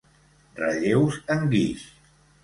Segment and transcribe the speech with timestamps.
[0.59, 1.83] Relleus en guix.